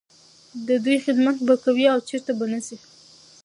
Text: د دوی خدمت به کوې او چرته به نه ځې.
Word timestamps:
د 0.67 0.69
دوی 0.83 0.97
خدمت 1.05 1.37
به 1.47 1.55
کوې 1.63 1.85
او 1.93 1.99
چرته 2.07 2.31
به 2.37 2.45
نه 2.51 2.59
ځې. 2.65 2.77